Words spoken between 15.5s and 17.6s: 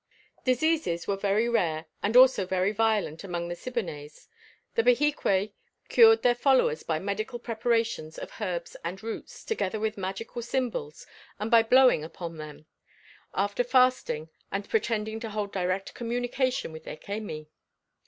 direct communication with their Cemi.